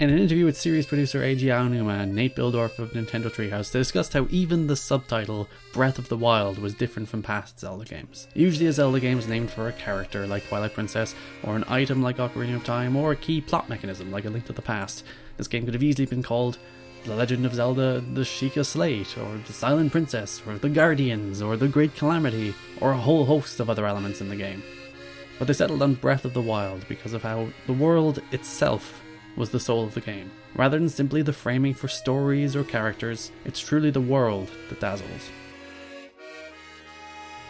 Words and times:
In 0.00 0.10
an 0.10 0.18
interview 0.18 0.44
with 0.44 0.56
series 0.56 0.86
producer 0.86 1.20
Eiji 1.20 1.44
Aonuma 1.44 2.00
and 2.00 2.16
Nate 2.16 2.34
Bihldorff 2.34 2.80
of 2.80 2.90
Nintendo 2.94 3.26
Treehouse, 3.26 3.70
they 3.70 3.78
discussed 3.78 4.12
how 4.12 4.26
even 4.28 4.66
the 4.66 4.74
subtitle 4.74 5.48
Breath 5.72 6.00
of 6.00 6.08
the 6.08 6.16
Wild 6.16 6.58
was 6.58 6.74
different 6.74 7.08
from 7.08 7.22
past 7.22 7.60
Zelda 7.60 7.84
games. 7.84 8.26
Usually 8.34 8.66
a 8.66 8.72
Zelda 8.72 8.98
game 8.98 9.20
is 9.20 9.28
named 9.28 9.52
for 9.52 9.68
a 9.68 9.72
character 9.72 10.26
like 10.26 10.48
Twilight 10.48 10.74
Princess, 10.74 11.14
or 11.44 11.54
an 11.54 11.62
item 11.68 12.02
like 12.02 12.16
Ocarina 12.16 12.56
of 12.56 12.64
Time, 12.64 12.96
or 12.96 13.12
a 13.12 13.16
key 13.16 13.40
plot 13.40 13.68
mechanism 13.68 14.10
like 14.10 14.24
A 14.24 14.30
Link 14.30 14.46
to 14.46 14.52
the 14.52 14.60
Past. 14.60 15.04
This 15.36 15.46
game 15.46 15.64
could 15.64 15.74
have 15.74 15.82
easily 15.84 16.06
been 16.06 16.24
called 16.24 16.58
The 17.04 17.14
Legend 17.14 17.46
of 17.46 17.54
Zelda, 17.54 18.00
The 18.00 18.22
Sheikah 18.22 18.66
Slate, 18.66 19.16
or 19.16 19.38
The 19.46 19.52
Silent 19.52 19.92
Princess, 19.92 20.42
or 20.44 20.58
The 20.58 20.70
Guardians, 20.70 21.40
or 21.40 21.56
The 21.56 21.68
Great 21.68 21.94
Calamity, 21.94 22.52
or 22.80 22.90
a 22.90 22.98
whole 22.98 23.26
host 23.26 23.60
of 23.60 23.70
other 23.70 23.86
elements 23.86 24.20
in 24.20 24.28
the 24.28 24.34
game. 24.34 24.60
But 25.38 25.46
they 25.46 25.54
settled 25.54 25.82
on 25.82 25.94
Breath 25.94 26.24
of 26.24 26.34
the 26.34 26.42
Wild 26.42 26.84
because 26.88 27.12
of 27.12 27.22
how 27.22 27.46
the 27.68 27.72
world 27.72 28.20
itself 28.32 29.03
was 29.36 29.50
the 29.50 29.60
soul 29.60 29.84
of 29.84 29.94
the 29.94 30.00
game. 30.00 30.30
Rather 30.54 30.78
than 30.78 30.88
simply 30.88 31.22
the 31.22 31.32
framing 31.32 31.74
for 31.74 31.88
stories 31.88 32.54
or 32.54 32.64
characters, 32.64 33.32
it's 33.44 33.60
truly 33.60 33.90
the 33.90 34.00
world 34.00 34.50
that 34.68 34.80
dazzles. 34.80 35.30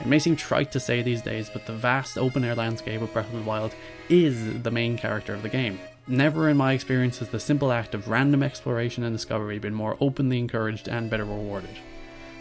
It 0.00 0.06
may 0.06 0.18
seem 0.18 0.36
trite 0.36 0.72
to 0.72 0.80
say 0.80 1.02
these 1.02 1.22
days, 1.22 1.48
but 1.48 1.66
the 1.66 1.72
vast 1.72 2.18
open 2.18 2.44
air 2.44 2.54
landscape 2.54 3.00
of 3.00 3.12
Breath 3.12 3.32
of 3.32 3.38
the 3.38 3.48
Wild 3.48 3.74
is 4.08 4.62
the 4.62 4.70
main 4.70 4.98
character 4.98 5.34
of 5.34 5.42
the 5.42 5.48
game. 5.48 5.78
Never 6.06 6.48
in 6.48 6.56
my 6.56 6.72
experience 6.72 7.18
has 7.20 7.28
the 7.28 7.40
simple 7.40 7.72
act 7.72 7.94
of 7.94 8.08
random 8.08 8.42
exploration 8.42 9.04
and 9.04 9.14
discovery 9.14 9.58
been 9.58 9.72
more 9.72 9.96
openly 10.00 10.38
encouraged 10.38 10.88
and 10.88 11.08
better 11.08 11.24
rewarded. 11.24 11.78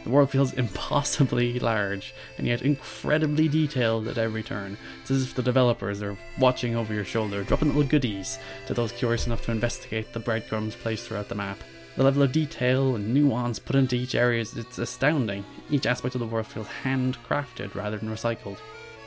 The 0.03 0.09
world 0.09 0.29
feels 0.29 0.53
impossibly 0.53 1.59
large 1.59 2.13
and 2.37 2.45
yet 2.45 2.61
incredibly 2.61 3.47
detailed 3.47 4.07
at 4.07 4.17
every 4.17 4.43
turn. 4.43 4.77
It's 5.01 5.11
as 5.11 5.23
if 5.23 5.35
the 5.35 5.41
developers 5.41 6.01
are 6.01 6.17
watching 6.37 6.75
over 6.75 6.93
your 6.93 7.05
shoulder, 7.05 7.43
dropping 7.43 7.69
little 7.69 7.83
goodies 7.83 8.37
to 8.67 8.73
those 8.73 8.91
curious 8.91 9.27
enough 9.27 9.45
to 9.45 9.51
investigate 9.51 10.11
the 10.11 10.19
breadcrumbs 10.19 10.75
placed 10.75 11.07
throughout 11.07 11.29
the 11.29 11.35
map. 11.35 11.57
The 11.95 12.03
level 12.03 12.23
of 12.23 12.31
detail 12.31 12.95
and 12.95 13.13
nuance 13.13 13.59
put 13.59 13.75
into 13.75 13.95
each 13.95 14.15
area 14.15 14.41
is 14.41 14.55
astounding. 14.77 15.45
Each 15.69 15.85
aspect 15.85 16.15
of 16.15 16.19
the 16.19 16.27
world 16.27 16.47
feels 16.47 16.67
handcrafted 16.83 17.75
rather 17.75 17.97
than 17.97 18.09
recycled. 18.09 18.57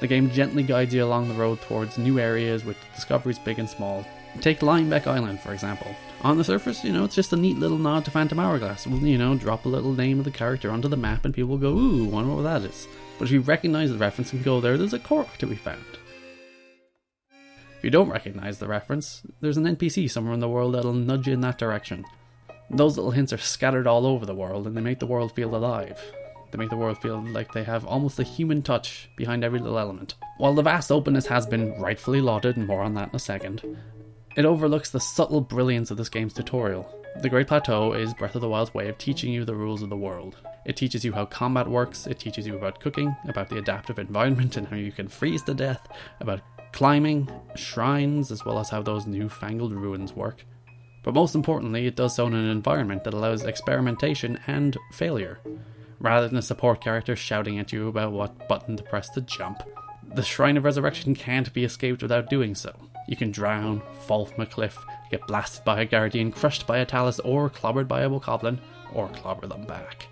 The 0.01 0.07
game 0.07 0.31
gently 0.31 0.63
guides 0.63 0.95
you 0.95 1.05
along 1.05 1.29
the 1.29 1.35
road 1.35 1.61
towards 1.63 1.99
new 1.99 2.19
areas 2.19 2.65
with 2.65 2.77
discoveries 2.95 3.39
big 3.39 3.59
and 3.59 3.69
small. 3.69 4.07
Take 4.41 4.61
Linebeck 4.61 5.07
Island, 5.07 5.41
for 5.41 5.53
example 5.53 5.95
on 6.23 6.39
the 6.39 6.45
surface, 6.45 6.83
you 6.83 6.93
know, 6.93 7.05
it's 7.05 7.15
just 7.15 7.33
a 7.33 7.37
neat 7.37 7.59
little 7.59 7.79
nod 7.79 8.05
to 8.05 8.11
Phantom 8.11 8.39
Hourglass. 8.41 8.87
We'll, 8.87 9.01
you 9.01 9.17
know, 9.19 9.37
drop 9.37 9.65
a 9.65 9.69
little 9.69 9.93
name 9.93 10.19
of 10.19 10.25
the 10.25 10.31
character 10.31 10.71
onto 10.71 10.89
the 10.89 10.97
map 10.97 11.25
and 11.25 11.33
people 11.33 11.51
will 11.51 11.59
go, 11.59 11.71
ooh, 11.71 12.05
wonder 12.05 12.35
what 12.35 12.43
that 12.43 12.63
is. 12.63 12.89
But 13.19 13.27
if 13.27 13.31
you 13.31 13.41
recognize 13.41 13.91
the 13.91 13.99
reference 13.99 14.33
and 14.33 14.43
go 14.43 14.61
there, 14.61 14.77
there's 14.77 14.93
a 14.93 14.99
Korok 14.99 15.37
to 15.37 15.47
be 15.47 15.55
found. 15.55 15.85
If 17.31 17.85
you 17.85 17.91
don't 17.91 18.11
recognize 18.11 18.59
the 18.59 18.67
reference, 18.67 19.23
there's 19.41 19.57
an 19.57 19.65
NPC 19.65 20.11
somewhere 20.11 20.35
in 20.35 20.41
the 20.41 20.49
world 20.49 20.75
that'll 20.75 20.93
nudge 20.93 21.29
you 21.29 21.35
in 21.35 21.43
that 21.43 21.59
direction. 21.59 22.05
Those 22.71 22.97
little 22.97 23.13
hints 23.13 23.33
are 23.33 23.39
scattered 23.39 23.87
all 23.87 24.07
over 24.07 24.27
the 24.27 24.35
world 24.35 24.67
and 24.67 24.77
they 24.77 24.81
make 24.81 24.99
the 24.99 25.07
world 25.07 25.33
feel 25.33 25.55
alive. 25.55 26.01
They 26.51 26.59
make 26.59 26.71
the 26.71 26.77
world 26.77 26.99
feel 26.99 27.21
like 27.21 27.53
they 27.53 27.65
have 27.65 27.87
almost 27.87 28.19
a 28.19 28.25
human 28.25 28.63
touch 28.63 29.11
behind 29.17 29.45
every 29.45 29.61
little 29.61 29.79
element. 29.79 30.15
While 30.39 30.55
the 30.55 30.63
vast 30.63 30.91
openness 30.91 31.27
has 31.27 31.47
been 31.47 31.79
rightfully 31.81 32.21
lauded, 32.21 32.57
and 32.57 32.67
more 32.67 32.83
on 32.83 32.95
that 32.95 33.11
in 33.11 33.17
a 33.17 33.21
second, 33.21 33.63
it 34.37 34.45
overlooks 34.45 34.91
the 34.91 35.01
subtle 35.01 35.41
brilliance 35.41 35.91
of 35.91 35.97
this 35.97 36.11
game's 36.11 36.35
tutorial. 36.35 36.89
The 37.23 37.31
Great 37.31 37.49
Plateau 37.49 37.95
is 37.95 38.13
Breath 38.13 38.35
of 38.35 38.43
the 38.43 38.49
Wild's 38.49 38.75
way 38.75 38.89
of 38.89 38.99
teaching 38.99 39.33
you 39.33 39.47
the 39.47 39.55
rules 39.55 39.81
of 39.81 39.89
the 39.89 39.97
world. 39.97 40.37
It 40.67 40.77
teaches 40.77 41.05
you 41.05 41.13
how 41.13 41.25
combat 41.25 41.67
works, 41.67 42.07
it 42.07 42.19
teaches 42.19 42.47
you 42.47 42.55
about 42.55 42.81
cooking, 42.81 43.17
about 43.27 43.49
the 43.49 43.57
adaptive 43.57 43.99
environment 43.99 44.59
and 44.59 44.69
how 44.69 44.77
you 44.77 44.93
can 44.93 45.09
freeze 45.09 45.43
to 45.45 45.55
death, 45.55 45.89
about 46.21 46.43
climbing, 46.73 47.31
shrines, 47.55 48.31
as 48.31 48.45
well 48.45 48.59
as 48.59 48.69
how 48.69 48.83
those 48.83 49.07
newfangled 49.07 49.73
ruins 49.73 50.13
work. 50.13 50.45
But 51.03 51.15
most 51.15 51.35
importantly, 51.35 51.87
it 51.87 51.97
does 51.97 52.15
so 52.15 52.27
in 52.27 52.35
an 52.35 52.51
environment 52.51 53.05
that 53.05 53.15
allows 53.15 53.45
experimentation 53.45 54.39
and 54.47 54.77
failure, 54.93 55.41
rather 56.01 56.29
than 56.29 56.37
a 56.37 56.43
support 56.43 56.83
character 56.83 57.17
shouting 57.17 57.59
at 57.59 57.73
you 57.73 57.89
about 57.89 58.13
what 58.13 58.47
button 58.49 58.77
to 58.77 58.83
press 58.83 59.09
to 59.11 59.23
jump. 59.23 59.63
The 60.15 60.23
Shrine 60.23 60.59
of 60.59 60.65
Resurrection 60.65 61.15
can't 61.15 61.51
be 61.55 61.65
escaped 61.65 62.03
without 62.03 62.29
doing 62.29 62.55
so. 62.55 62.75
You 63.09 63.17
can 63.17 63.31
drown, 63.31 63.83
fall 64.07 64.27
from 64.27 64.43
a 64.43 64.47
cliff, 64.47 64.79
get 65.11 65.27
blasted 65.27 65.65
by 65.65 65.81
a 65.81 65.87
guardian, 65.87 66.33
crushed 66.33 66.67
by 66.67 66.79
a 66.79 66.87
talus, 66.87 67.21
or 67.21 67.51
clobbered 67.51 67.89
by 67.89 68.03
a 68.03 68.11
bokoblin, 68.11 68.59
or 68.93 69.09
clobber 69.09 69.47
them 69.47 69.65
back. 69.65 70.07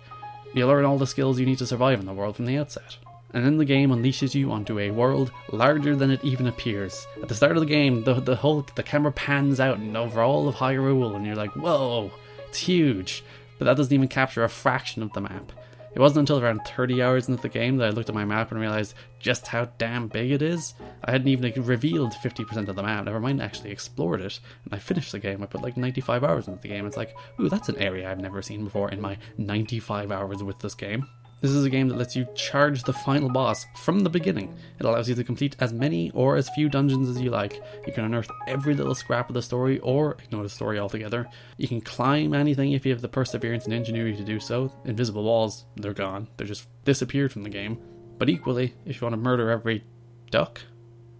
You'll 0.53 0.69
learn 0.69 0.85
all 0.85 0.97
the 0.97 1.07
skills 1.07 1.39
you 1.39 1.45
need 1.45 1.57
to 1.57 1.67
survive 1.67 1.99
in 1.99 2.05
the 2.05 2.13
world 2.13 2.37
from 2.37 2.45
the 2.45 2.57
outset. 2.57 2.97
And 3.33 3.45
then 3.45 3.57
the 3.57 3.65
game 3.65 3.89
unleashes 3.89 4.33
you 4.33 4.51
onto 4.51 4.79
a 4.79 4.91
world 4.91 5.31
larger 5.51 5.93
than 5.93 6.09
it 6.09 6.23
even 6.23 6.47
appears. 6.47 7.05
At 7.21 7.27
the 7.27 7.35
start 7.35 7.57
of 7.57 7.59
the 7.59 7.65
game, 7.65 8.05
the, 8.05 8.13
the 8.13 8.37
whole 8.37 8.65
the 8.75 8.83
camera 8.83 9.11
pans 9.11 9.59
out 9.59 9.77
and 9.77 9.97
over 9.97 10.21
all 10.21 10.47
of 10.47 10.55
Hyrule, 10.55 11.17
and 11.17 11.25
you're 11.25 11.35
like, 11.35 11.53
whoa, 11.57 12.11
it's 12.47 12.59
huge. 12.59 13.25
But 13.59 13.65
that 13.65 13.75
doesn't 13.75 13.93
even 13.93 14.07
capture 14.07 14.45
a 14.45 14.49
fraction 14.49 15.03
of 15.03 15.11
the 15.11 15.19
map. 15.21 15.51
It 15.95 16.01
wasn't 16.01 16.29
until 16.29 16.43
around 16.43 16.61
30 16.65 17.01
hours 17.01 17.29
into 17.29 17.41
the 17.41 17.47
game 17.47 17.77
that 17.77 17.87
I 17.87 17.91
looked 17.91 18.09
at 18.09 18.15
my 18.15 18.25
map 18.25 18.51
and 18.51 18.59
realized 18.59 18.95
just 19.17 19.47
how 19.47 19.69
damn 19.77 20.09
big 20.09 20.31
it 20.31 20.41
is. 20.41 20.73
I 21.05 21.11
hadn't 21.11 21.29
even 21.29 21.63
revealed 21.63 22.11
50% 22.11 22.67
of 22.67 22.75
the 22.75 22.83
map, 22.83 23.05
never 23.05 23.21
mind 23.21 23.41
actually 23.41 23.71
explored 23.71 24.19
it. 24.19 24.39
And 24.65 24.73
I 24.73 24.77
finished 24.77 25.13
the 25.13 25.19
game, 25.19 25.41
I 25.41 25.45
put 25.45 25.61
like 25.61 25.77
95 25.77 26.25
hours 26.25 26.49
into 26.49 26.61
the 26.61 26.67
game. 26.67 26.85
It's 26.85 26.97
like, 26.97 27.15
ooh, 27.39 27.47
that's 27.47 27.69
an 27.69 27.77
area 27.77 28.11
I've 28.11 28.19
never 28.19 28.41
seen 28.41 28.65
before 28.65 28.91
in 28.91 28.99
my 28.99 29.17
95 29.37 30.11
hours 30.11 30.43
with 30.43 30.59
this 30.59 30.75
game. 30.75 31.07
This 31.45 31.53
is 31.53 31.63
a 31.63 31.69
game 31.69 31.89
that 31.89 31.97
lets 31.99 32.15
you 32.15 32.27
charge 32.33 32.81
the 32.81 32.91
final 32.91 33.29
boss 33.29 33.67
from 33.75 33.99
the 33.99 34.09
beginning. 34.09 34.57
It 34.79 34.85
allows 34.87 35.07
you 35.07 35.13
to 35.13 35.23
complete 35.23 35.55
as 35.59 35.73
many 35.73 36.09
or 36.15 36.37
as 36.37 36.49
few 36.49 36.69
dungeons 36.69 37.07
as 37.07 37.21
you 37.21 37.29
like. 37.29 37.61
You 37.85 37.93
can 37.93 38.03
unearth 38.03 38.31
every 38.47 38.73
little 38.73 38.95
scrap 38.95 39.29
of 39.29 39.35
the 39.35 39.43
story 39.43 39.77
or 39.81 40.17
ignore 40.23 40.41
the 40.41 40.49
story 40.49 40.79
altogether. 40.79 41.29
You 41.57 41.67
can 41.67 41.81
climb 41.81 42.33
anything 42.33 42.71
if 42.71 42.83
you 42.83 42.91
have 42.93 43.03
the 43.03 43.07
perseverance 43.07 43.65
and 43.65 43.75
ingenuity 43.75 44.17
to 44.17 44.23
do 44.23 44.39
so. 44.39 44.73
Invisible 44.85 45.23
walls, 45.23 45.65
they're 45.75 45.93
gone. 45.93 46.27
They're 46.35 46.47
just 46.47 46.67
disappeared 46.83 47.31
from 47.31 47.43
the 47.43 47.51
game. 47.51 47.77
But 48.17 48.27
equally, 48.27 48.73
if 48.83 48.99
you 48.99 49.05
want 49.05 49.13
to 49.13 49.21
murder 49.21 49.51
every 49.51 49.83
duck, 50.31 50.59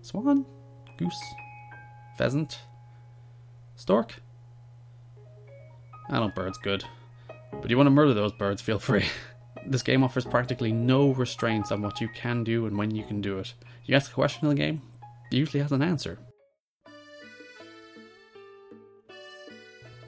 swan, 0.01 0.43
goose, 0.97 1.23
pheasant, 2.17 2.57
stork, 3.75 4.15
I 6.09 6.19
know 6.19 6.29
birds 6.29 6.57
good. 6.57 6.83
But 7.51 7.69
you 7.69 7.77
want 7.77 7.85
to 7.85 7.91
murder 7.91 8.15
those 8.15 8.31
birds, 8.31 8.63
feel 8.63 8.79
free. 8.79 9.05
This 9.67 9.81
game 9.81 10.03
offers 10.03 10.25
practically 10.25 10.71
no 10.71 11.11
restraints 11.11 11.71
on 11.71 11.81
what 11.81 11.99
you 11.99 12.07
can 12.09 12.43
do 12.43 12.67
and 12.67 12.77
when 12.77 12.91
you 12.91 13.03
can 13.03 13.21
do 13.21 13.39
it. 13.39 13.53
You 13.85 13.95
ask 13.95 14.11
a 14.11 14.13
question 14.13 14.47
in 14.47 14.55
the 14.55 14.61
game, 14.61 14.81
it 15.31 15.35
usually 15.35 15.61
has 15.61 15.71
an 15.71 15.81
answer. 15.81 16.19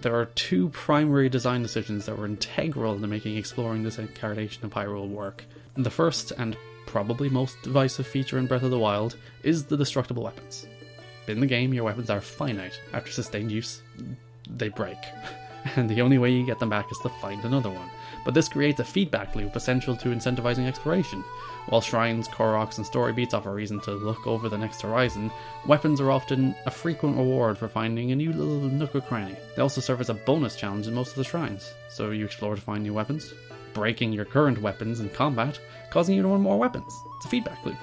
There 0.02 0.16
are 0.16 0.26
two 0.26 0.70
primary 0.70 1.28
design 1.28 1.64
decisions 1.64 2.06
that 2.06 2.18
were 2.18 2.28
integral 2.28 3.00
to 3.00 3.08
making 3.08 3.36
exploring 3.36 3.84
this 3.84 3.98
incarnation 3.98 4.64
of 4.64 4.72
Hyrule 4.72 5.10
work. 5.10 5.44
The 5.76 5.90
first, 5.90 6.32
and 6.38 6.56
probably 6.86 7.30
most 7.30 7.62
divisive 7.64 8.06
feature 8.06 8.38
in 8.38 8.46
Breath 8.46 8.64
of 8.64 8.72
the 8.72 8.80
Wild, 8.80 9.18
is 9.44 9.66
the 9.66 9.78
destructible 9.78 10.24
weapons. 10.24 10.68
In 11.28 11.40
the 11.40 11.48
game, 11.48 11.74
your 11.74 11.84
weapons 11.84 12.10
are 12.10 12.22
finite. 12.22 12.80
After 12.94 13.12
sustained 13.12 13.52
use, 13.52 13.82
they 14.50 14.70
break. 14.70 14.98
And 15.76 15.90
the 15.90 16.02
only 16.02 16.18
way 16.18 16.32
you 16.32 16.46
get 16.46 16.60
them 16.60 16.70
back 16.70 16.92
is 16.92 17.00
to 17.00 17.10
find 17.10 17.44
another 17.44 17.70
one 17.70 17.90
but 18.28 18.34
this 18.34 18.50
creates 18.50 18.82
a 18.82 18.84
feedback 18.84 19.36
loop 19.38 19.56
essential 19.56 19.96
to 19.96 20.10
incentivizing 20.10 20.68
exploration. 20.68 21.24
While 21.70 21.80
shrines, 21.80 22.28
Koroks, 22.28 22.76
and 22.76 22.86
story 22.86 23.14
beats 23.14 23.34
offer 23.34 23.54
reason 23.54 23.80
to 23.82 23.92
look 23.92 24.28
over 24.28 24.50
the 24.50 24.58
next 24.58 24.82
horizon, 24.82 25.32
weapons 25.66 26.02
are 26.02 26.12
often 26.12 26.54
a 26.66 26.72
frequent 26.72 27.16
reward 27.16 27.58
for 27.58 27.70
finding 27.70 28.12
a 28.12 28.18
new 28.18 28.34
little 28.34 28.70
nook 28.70 28.94
or 28.96 29.00
cranny. 29.00 29.38
They 29.56 29.62
also 29.62 29.80
serve 29.80 30.02
as 30.02 30.10
a 30.10 30.14
bonus 30.14 30.58
challenge 30.58 30.88
in 30.88 30.94
most 30.94 31.12
of 31.12 31.16
the 31.16 31.24
shrines, 31.24 31.74
so 31.88 32.12
you 32.12 32.26
explore 32.26 32.56
to 32.56 32.62
find 32.62 32.84
new 32.84 32.94
weapons, 32.94 33.34
breaking 33.74 34.12
your 34.12 34.26
current 34.26 34.62
weapons 34.62 35.00
in 35.00 35.08
combat, 35.10 35.58
causing 35.90 36.18
you 36.18 36.22
to 36.22 36.28
want 36.28 36.42
more 36.42 36.58
weapons. 36.58 36.94
It's 37.16 37.28
a 37.28 37.30
feedback 37.30 37.66
loop 37.66 37.78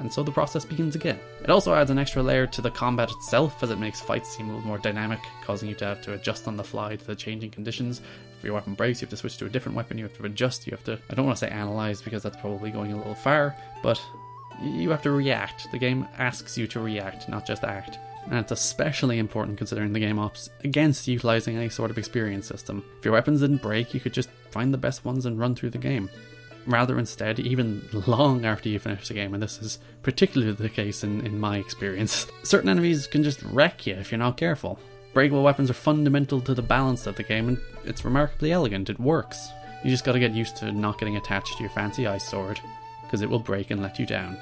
and 0.00 0.12
so 0.12 0.22
the 0.22 0.32
process 0.32 0.64
begins 0.64 0.94
again. 0.94 1.18
It 1.42 1.50
also 1.50 1.74
adds 1.74 1.90
an 1.90 1.98
extra 1.98 2.22
layer 2.22 2.46
to 2.46 2.62
the 2.62 2.70
combat 2.70 3.10
itself 3.10 3.62
as 3.62 3.70
it 3.70 3.78
makes 3.78 4.00
fights 4.00 4.36
seem 4.36 4.48
a 4.48 4.54
little 4.54 4.66
more 4.66 4.78
dynamic, 4.78 5.20
causing 5.44 5.68
you 5.68 5.74
to 5.76 5.84
have 5.84 6.02
to 6.02 6.14
adjust 6.14 6.48
on 6.48 6.56
the 6.56 6.64
fly 6.64 6.96
to 6.96 7.06
the 7.06 7.14
changing 7.14 7.50
conditions. 7.50 8.00
If 8.38 8.44
your 8.44 8.54
weapon 8.54 8.74
breaks, 8.74 9.00
you 9.00 9.06
have 9.06 9.10
to 9.10 9.16
switch 9.16 9.36
to 9.38 9.46
a 9.46 9.48
different 9.48 9.76
weapon, 9.76 9.98
you 9.98 10.04
have 10.04 10.16
to 10.16 10.24
adjust, 10.24 10.66
you 10.66 10.70
have 10.72 10.84
to, 10.84 10.98
I 11.10 11.14
don't 11.14 11.26
want 11.26 11.38
to 11.38 11.46
say 11.46 11.50
analyze 11.50 12.02
because 12.02 12.22
that's 12.22 12.36
probably 12.36 12.70
going 12.70 12.92
a 12.92 12.96
little 12.96 13.14
far, 13.14 13.56
but 13.82 14.00
you 14.62 14.90
have 14.90 15.02
to 15.02 15.10
react. 15.10 15.70
The 15.72 15.78
game 15.78 16.06
asks 16.18 16.56
you 16.56 16.66
to 16.68 16.80
react, 16.80 17.28
not 17.28 17.46
just 17.46 17.64
act. 17.64 17.98
And 18.26 18.38
it's 18.38 18.52
especially 18.52 19.18
important 19.18 19.56
considering 19.56 19.92
the 19.92 20.00
game 20.00 20.16
opts 20.16 20.50
against 20.62 21.08
utilizing 21.08 21.56
any 21.56 21.68
sort 21.68 21.90
of 21.90 21.98
experience 21.98 22.46
system. 22.46 22.84
If 22.98 23.04
your 23.04 23.14
weapons 23.14 23.40
didn't 23.40 23.62
break, 23.62 23.94
you 23.94 24.00
could 24.00 24.12
just 24.12 24.28
find 24.50 24.72
the 24.72 24.78
best 24.78 25.04
ones 25.04 25.26
and 25.26 25.38
run 25.38 25.54
through 25.54 25.70
the 25.70 25.78
game 25.78 26.10
rather 26.68 26.98
instead, 26.98 27.40
even 27.40 27.82
long 28.06 28.44
after 28.44 28.68
you 28.68 28.78
finish 28.78 29.08
the 29.08 29.14
game, 29.14 29.34
and 29.34 29.42
this 29.42 29.58
is 29.58 29.78
particularly 30.02 30.52
the 30.52 30.68
case 30.68 31.02
in, 31.02 31.26
in 31.26 31.40
my 31.40 31.56
experience, 31.56 32.26
certain 32.44 32.68
enemies 32.68 33.06
can 33.06 33.24
just 33.24 33.42
wreck 33.42 33.86
you 33.86 33.94
if 33.94 34.12
you're 34.12 34.18
not 34.18 34.36
careful. 34.36 34.78
Breakable 35.14 35.42
weapons 35.42 35.70
are 35.70 35.74
fundamental 35.74 36.40
to 36.42 36.54
the 36.54 36.62
balance 36.62 37.06
of 37.06 37.16
the 37.16 37.22
game, 37.22 37.48
and 37.48 37.58
it's 37.84 38.04
remarkably 38.04 38.52
elegant, 38.52 38.90
it 38.90 39.00
works. 39.00 39.48
You 39.82 39.90
just 39.90 40.04
gotta 40.04 40.20
get 40.20 40.32
used 40.32 40.56
to 40.58 40.70
not 40.70 40.98
getting 40.98 41.16
attached 41.16 41.56
to 41.56 41.62
your 41.62 41.70
fancy 41.70 42.06
ice 42.06 42.28
sword, 42.28 42.60
because 43.02 43.22
it 43.22 43.30
will 43.30 43.38
break 43.38 43.70
and 43.70 43.82
let 43.82 43.98
you 43.98 44.06
down. 44.06 44.36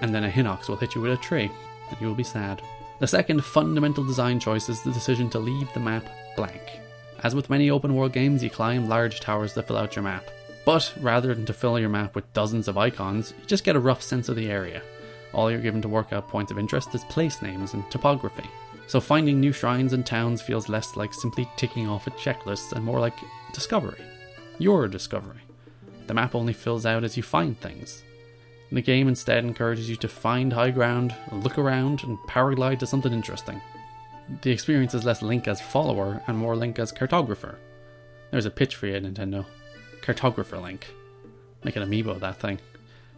And 0.00 0.14
then 0.14 0.24
a 0.24 0.28
Hinox 0.28 0.68
will 0.68 0.76
hit 0.76 0.94
you 0.94 1.00
with 1.00 1.12
a 1.12 1.22
tree, 1.22 1.50
and 1.88 2.00
you 2.00 2.08
will 2.08 2.14
be 2.14 2.24
sad. 2.24 2.60
The 2.98 3.06
second 3.06 3.44
fundamental 3.44 4.04
design 4.04 4.40
choice 4.40 4.68
is 4.68 4.82
the 4.82 4.92
decision 4.92 5.30
to 5.30 5.38
leave 5.38 5.72
the 5.72 5.80
map 5.80 6.04
blank. 6.36 6.80
As 7.22 7.34
with 7.34 7.50
many 7.50 7.70
open 7.70 7.94
world 7.94 8.12
games, 8.12 8.42
you 8.42 8.50
climb 8.50 8.88
large 8.88 9.20
towers 9.20 9.54
that 9.54 9.68
fill 9.68 9.76
out 9.76 9.94
your 9.94 10.02
map. 10.02 10.24
But 10.64 10.92
rather 11.00 11.34
than 11.34 11.46
to 11.46 11.52
fill 11.52 11.78
your 11.78 11.88
map 11.88 12.14
with 12.14 12.32
dozens 12.32 12.68
of 12.68 12.76
icons, 12.76 13.32
you 13.38 13.46
just 13.46 13.64
get 13.64 13.76
a 13.76 13.80
rough 13.80 14.02
sense 14.02 14.28
of 14.28 14.36
the 14.36 14.50
area. 14.50 14.82
All 15.32 15.50
you're 15.50 15.60
given 15.60 15.82
to 15.82 15.88
work 15.88 16.12
out 16.12 16.28
points 16.28 16.50
of 16.50 16.58
interest 16.58 16.94
is 16.94 17.04
place 17.04 17.42
names 17.42 17.74
and 17.74 17.88
topography. 17.90 18.48
So 18.86 19.00
finding 19.00 19.40
new 19.40 19.52
shrines 19.52 19.92
and 19.92 20.04
towns 20.04 20.40
feels 20.40 20.68
less 20.68 20.96
like 20.96 21.12
simply 21.12 21.48
ticking 21.56 21.88
off 21.88 22.06
a 22.06 22.10
checklist 22.12 22.72
and 22.72 22.84
more 22.84 23.00
like 23.00 23.14
discovery. 23.52 24.00
Your 24.58 24.88
discovery. 24.88 25.40
The 26.06 26.14
map 26.14 26.34
only 26.34 26.52
fills 26.52 26.86
out 26.86 27.04
as 27.04 27.16
you 27.16 27.22
find 27.22 27.58
things. 27.60 28.02
The 28.72 28.82
game 28.82 29.08
instead 29.08 29.44
encourages 29.44 29.88
you 29.88 29.96
to 29.96 30.08
find 30.08 30.52
high 30.52 30.70
ground, 30.70 31.14
look 31.32 31.58
around, 31.58 32.02
and 32.04 32.18
paraglide 32.26 32.78
to 32.80 32.86
something 32.86 33.12
interesting 33.12 33.60
the 34.42 34.50
experience 34.50 34.94
is 34.94 35.04
less 35.04 35.22
Link 35.22 35.48
as 35.48 35.60
follower 35.60 36.22
and 36.26 36.36
more 36.36 36.56
Link 36.56 36.78
as 36.78 36.92
cartographer. 36.92 37.56
There's 38.30 38.46
a 38.46 38.50
pitch 38.50 38.76
for 38.76 38.86
you, 38.86 39.00
Nintendo. 39.00 39.46
Cartographer 40.02 40.60
Link. 40.60 40.86
Make 41.64 41.76
an 41.76 41.88
amiibo 41.88 42.18
that 42.20 42.40
thing. 42.40 42.60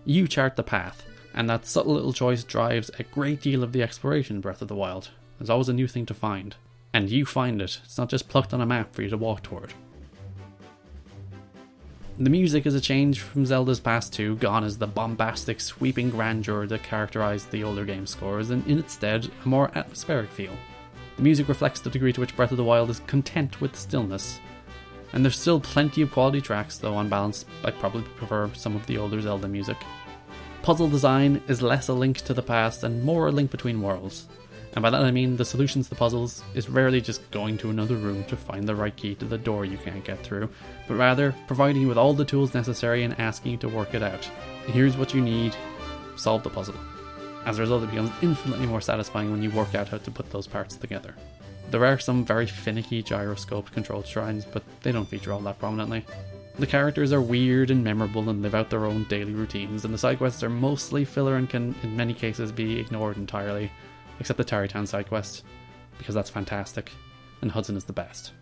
You 0.05 0.27
chart 0.27 0.57
the 0.57 0.63
path, 0.63 1.05
and 1.35 1.49
that 1.49 1.67
subtle 1.67 1.95
little 1.95 2.13
choice 2.13 2.45
drives 2.45 2.91
a 2.99 3.05
great 3.05 3.41
deal 3.41 3.63
of 3.63 3.73
the 3.73 3.83
exploration 3.83 4.37
in 4.37 4.43
Breath 4.43 4.63
of 4.63 4.69
the 4.69 4.75
Wild. 4.75 5.11
There's 5.39 5.51
always 5.51 5.69
a 5.69 5.75
new 5.75 5.87
thing 5.87 6.07
to 6.07 6.15
find. 6.15 6.57
And 6.93 7.09
you 7.09 7.25
find 7.25 7.63
it, 7.63 7.81
it's 7.85 7.99
not 7.99 8.09
just 8.09 8.29
plucked 8.29 8.53
on 8.53 8.61
a 8.61 8.67
map 8.67 8.95
for 8.95 9.03
you 9.03 9.11
to 9.11 9.17
walk 9.17 9.43
toward. 9.43 9.73
The 12.19 12.29
music 12.29 12.67
is 12.67 12.75
a 12.75 12.81
change 12.81 13.21
from 13.21 13.47
Zelda's 13.47 13.81
past 13.81 14.13
2, 14.13 14.37
gone 14.37 14.65
is 14.65 14.77
the 14.77 14.87
bombastic, 14.87 15.59
sweeping 15.59 16.11
grandeur 16.11 16.67
that 16.67 16.83
characterized 16.83 17.51
the 17.51 17.65
older 17.65 17.87
game 17.87 18.07
scores, 18.07 18.51
and 18.51 18.67
in 18.67 18.79
its 18.79 18.93
stead, 18.93 19.31
a 19.43 19.49
more 19.49 19.71
atmospheric 19.75 20.31
feel. 20.31 20.53
The 21.17 21.23
music 21.23 21.49
reflects 21.49 21.81
the 21.81 21.89
degree 21.89 22.13
to 22.13 22.21
which 22.21 22.37
Breath 22.37 22.51
of 22.51 22.59
the 22.59 22.65
Wild 22.65 22.91
is 22.91 23.01
content 23.07 23.61
with 23.63 23.75
stillness. 23.75 24.39
And 25.13 25.25
there's 25.25 25.39
still 25.39 25.61
plenty 25.61 26.03
of 26.03 26.13
quality 26.13 26.41
tracks, 26.41 26.79
though 26.79 26.95
on 26.95 27.09
balance, 27.09 27.45
I 27.65 27.71
probably 27.71 28.03
prefer 28.17 28.51
some 28.55 28.77
of 28.77 28.87
the 28.87 28.99
older 28.99 29.21
Zelda 29.21 29.49
music. 29.49 29.77
Puzzle 30.63 30.89
design 30.89 31.43
is 31.49 31.63
less 31.63 31.89
a 31.89 31.95
link 31.95 32.19
to 32.19 32.35
the 32.35 32.43
past 32.43 32.85
and 32.85 33.03
more 33.03 33.29
a 33.29 33.33
link 33.33 33.51
between 33.51 33.81
worlds. 33.81 34.29
And 34.75 34.83
by 34.83 34.91
that 34.91 35.03
I 35.03 35.11
mean 35.11 35.37
the 35.37 35.45
solutions 35.45 35.89
to 35.89 35.95
puzzles 35.95 36.45
is 36.55 36.69
rarely 36.69 37.01
just 37.01 37.29
going 37.31 37.59
to 37.59 37.71
another 37.71 37.97
room 37.97 38.25
to 38.25 38.37
find 38.37 38.69
the 38.69 38.77
right 38.77 38.95
key 38.95 39.15
to 39.17 39.25
the 39.25 39.39
door 39.39 39.65
you 39.65 39.79
can't 39.79 40.05
get 40.05 40.23
through, 40.23 40.49
but 40.87 40.95
rather 40.95 41.35
providing 41.47 41.83
you 41.83 41.89
with 41.89 41.99
all 41.99 42.15
the 42.15 42.25
tools 42.25 42.55
necessary 42.55 43.03
and 43.03 43.19
asking 43.19 43.53
you 43.53 43.59
to 43.59 43.69
work 43.69 43.95
it 43.95 44.03
out. 44.03 44.25
Here's 44.67 44.97
what 44.97 45.13
you 45.13 45.21
need, 45.21 45.57
solve 46.17 46.45
the 46.45 46.51
puzzle. 46.51 46.77
As 47.47 47.59
a 47.59 47.63
result, 47.63 47.83
it 47.83 47.91
becomes 47.91 48.13
infinitely 48.23 48.67
more 48.67 48.83
satisfying 48.83 49.31
when 49.31 49.43
you 49.43 49.51
work 49.51 49.75
out 49.75 49.89
how 49.89 49.99
to 49.99 50.11
put 50.11 50.31
those 50.31 50.47
parts 50.47 50.77
together. 50.77 51.15
There 51.71 51.85
are 51.85 51.99
some 51.99 52.25
very 52.25 52.47
finicky 52.47 53.03
gyroscope 53.03 53.71
controlled 53.71 54.07
shrines, 54.07 54.45
but 54.45 54.63
they 54.83 54.93
don't 54.93 55.09
feature 55.09 55.33
all 55.33 55.41
that 55.41 55.59
prominently. 55.59 56.05
The 56.59 56.67
characters 56.67 57.13
are 57.13 57.21
weird 57.21 57.71
and 57.71 57.85
memorable 57.85 58.29
and 58.29 58.43
live 58.43 58.55
out 58.55 58.71
their 58.71 58.87
own 58.87 59.05
daily 59.05 59.33
routines, 59.33 59.85
and 59.85 59.95
the 59.95 59.99
side 59.99 60.19
quests 60.19 60.43
are 60.43 60.51
mostly 60.51 61.05
filler 61.05 61.37
and 61.37 61.49
can, 61.49 61.75
in 61.83 61.97
many 61.97 62.13
cases, 62.13 62.53
be 62.53 62.79
ignored 62.79 63.17
entirely, 63.17 63.71
except 64.19 64.37
the 64.37 64.45
Tarrey 64.45 64.69
Town 64.69 64.87
side 64.87 65.09
quest, 65.09 65.45
because 65.97 66.15
that's 66.15 66.29
fantastic, 66.29 66.91
and 67.41 67.51
Hudson 67.51 67.77
is 67.77 67.85
the 67.85 67.93
best. 67.93 68.33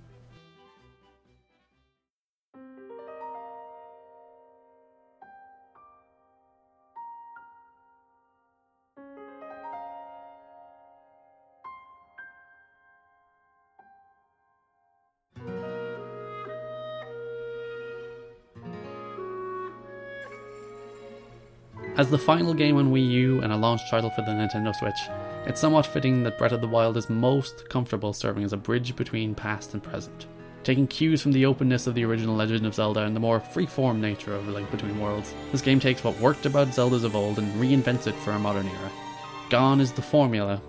As 21.98 22.08
the 22.08 22.16
final 22.16 22.54
game 22.54 22.76
on 22.76 22.92
Wii 22.92 23.10
U 23.10 23.40
and 23.40 23.52
a 23.52 23.56
launch 23.56 23.80
title 23.90 24.08
for 24.10 24.22
the 24.22 24.30
Nintendo 24.30 24.72
Switch, 24.72 25.00
it's 25.46 25.60
somewhat 25.60 25.84
fitting 25.84 26.22
that 26.22 26.38
Breath 26.38 26.52
of 26.52 26.60
the 26.60 26.68
Wild 26.68 26.96
is 26.96 27.10
most 27.10 27.68
comfortable 27.68 28.12
serving 28.12 28.44
as 28.44 28.52
a 28.52 28.56
bridge 28.56 28.94
between 28.94 29.34
past 29.34 29.74
and 29.74 29.82
present, 29.82 30.26
taking 30.62 30.86
cues 30.86 31.20
from 31.20 31.32
the 31.32 31.44
openness 31.44 31.88
of 31.88 31.96
the 31.96 32.04
original 32.04 32.36
Legend 32.36 32.66
of 32.66 32.74
Zelda 32.76 33.00
and 33.02 33.16
the 33.16 33.20
more 33.20 33.40
free-form 33.40 34.00
nature 34.00 34.32
of 34.32 34.46
Link 34.46 34.70
Between 34.70 35.00
Worlds. 35.00 35.34
This 35.50 35.60
game 35.60 35.80
takes 35.80 36.04
what 36.04 36.16
worked 36.20 36.46
about 36.46 36.68
Zeldas 36.68 37.02
of 37.02 37.16
old 37.16 37.36
and 37.36 37.52
reinvents 37.60 38.06
it 38.06 38.14
for 38.14 38.30
a 38.30 38.38
modern 38.38 38.68
era. 38.68 38.92
Gone 39.50 39.80
is 39.80 39.90
the 39.90 40.00
formula, 40.00 40.62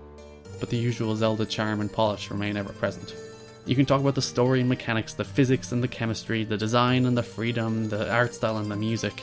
but 0.59 0.71
the 0.71 0.77
usual 0.77 1.15
Zelda 1.15 1.45
charm 1.45 1.79
and 1.79 1.93
polish 1.93 2.31
remain 2.31 2.57
ever 2.57 2.73
present. 2.73 3.13
You 3.67 3.75
can 3.75 3.85
talk 3.85 4.01
about 4.01 4.15
the 4.15 4.21
story 4.23 4.61
and 4.61 4.69
mechanics, 4.69 5.13
the 5.13 5.25
physics 5.25 5.73
and 5.73 5.83
the 5.83 5.87
chemistry, 5.87 6.43
the 6.43 6.57
design 6.57 7.05
and 7.05 7.15
the 7.15 7.21
freedom, 7.21 7.87
the 7.87 8.11
art 8.11 8.33
style 8.33 8.57
and 8.57 8.71
the 8.71 8.75
music, 8.75 9.21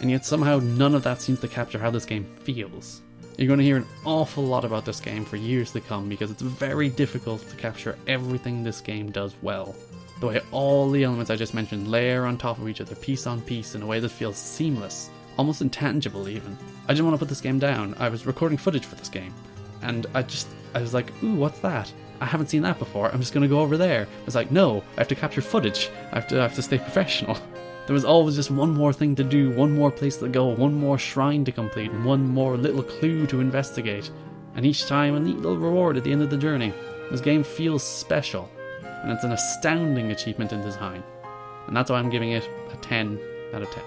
and 0.00 0.10
yet 0.10 0.24
somehow 0.24 0.58
none 0.58 0.94
of 0.94 1.02
that 1.04 1.20
seems 1.20 1.40
to 1.40 1.48
capture 1.48 1.78
how 1.78 1.90
this 1.90 2.04
game 2.04 2.24
feels. 2.42 3.02
You're 3.36 3.46
going 3.46 3.60
to 3.60 3.64
hear 3.64 3.76
an 3.76 3.86
awful 4.04 4.44
lot 4.44 4.64
about 4.64 4.84
this 4.84 4.98
game 4.98 5.24
for 5.24 5.36
years 5.36 5.70
to 5.72 5.80
come 5.80 6.08
because 6.08 6.30
it's 6.30 6.42
very 6.42 6.88
difficult 6.88 7.48
to 7.48 7.56
capture 7.56 7.96
everything 8.08 8.64
this 8.64 8.80
game 8.80 9.12
does 9.12 9.36
well. 9.42 9.76
The 10.20 10.26
way 10.26 10.40
all 10.50 10.90
the 10.90 11.04
elements 11.04 11.30
I 11.30 11.36
just 11.36 11.54
mentioned 11.54 11.88
layer 11.88 12.26
on 12.26 12.36
top 12.36 12.58
of 12.58 12.68
each 12.68 12.80
other, 12.80 12.96
piece 12.96 13.28
on 13.28 13.40
piece, 13.40 13.76
in 13.76 13.82
a 13.82 13.86
way 13.86 14.00
that 14.00 14.08
feels 14.08 14.36
seamless, 14.36 15.10
almost 15.36 15.62
intangible 15.62 16.28
even. 16.28 16.58
I 16.88 16.94
didn't 16.94 17.06
want 17.06 17.14
to 17.14 17.18
put 17.20 17.28
this 17.28 17.40
game 17.40 17.60
down. 17.60 17.94
I 18.00 18.08
was 18.08 18.26
recording 18.26 18.58
footage 18.58 18.84
for 18.84 18.96
this 18.96 19.08
game, 19.08 19.32
and 19.82 20.06
I 20.14 20.22
just, 20.22 20.48
I 20.74 20.80
was 20.80 20.92
like, 20.92 21.12
ooh, 21.22 21.34
what's 21.34 21.60
that? 21.60 21.92
I 22.20 22.26
haven't 22.26 22.48
seen 22.48 22.62
that 22.62 22.80
before. 22.80 23.08
I'm 23.12 23.20
just 23.20 23.32
going 23.32 23.42
to 23.42 23.48
go 23.48 23.60
over 23.60 23.76
there. 23.76 24.02
I 24.02 24.24
was 24.24 24.34
like, 24.34 24.50
no, 24.50 24.82
I 24.96 25.00
have 25.00 25.08
to 25.08 25.14
capture 25.14 25.40
footage. 25.40 25.90
I 26.10 26.16
have 26.16 26.26
to, 26.28 26.40
I 26.40 26.42
have 26.42 26.54
to 26.56 26.62
stay 26.62 26.78
professional. 26.78 27.38
There 27.88 27.94
was 27.94 28.04
always 28.04 28.36
just 28.36 28.50
one 28.50 28.74
more 28.74 28.92
thing 28.92 29.14
to 29.14 29.24
do, 29.24 29.50
one 29.50 29.72
more 29.72 29.90
place 29.90 30.18
to 30.18 30.28
go, 30.28 30.48
one 30.48 30.74
more 30.74 30.98
shrine 30.98 31.42
to 31.46 31.52
complete, 31.52 31.90
and 31.90 32.04
one 32.04 32.28
more 32.28 32.54
little 32.54 32.82
clue 32.82 33.26
to 33.28 33.40
investigate. 33.40 34.10
And 34.54 34.66
each 34.66 34.86
time 34.86 35.14
a 35.14 35.20
neat 35.20 35.38
little 35.38 35.56
reward 35.56 35.96
at 35.96 36.04
the 36.04 36.12
end 36.12 36.20
of 36.20 36.28
the 36.28 36.36
journey. 36.36 36.74
This 37.10 37.22
game 37.22 37.42
feels 37.42 37.82
special, 37.82 38.46
and 38.82 39.10
it's 39.10 39.24
an 39.24 39.32
astounding 39.32 40.10
achievement 40.10 40.52
in 40.52 40.60
design. 40.60 41.02
And 41.66 41.74
that's 41.74 41.90
why 41.90 41.98
I'm 41.98 42.10
giving 42.10 42.32
it 42.32 42.46
a 42.70 42.76
10 42.76 43.18
out 43.54 43.62
of 43.62 43.70
10. 43.70 43.82